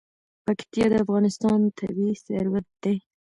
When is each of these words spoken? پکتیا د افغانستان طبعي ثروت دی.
پکتیا 0.45 0.85
د 0.89 0.93
افغانستان 1.03 1.59
طبعي 1.77 2.11
ثروت 2.25 2.67
دی. 2.83 2.95